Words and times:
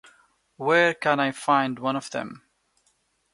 Where 0.57 0.95
can 0.95 1.19
I 1.19 1.29
find 1.31 1.77
one 1.77 1.95
of 1.95 2.09
them? 2.09 2.41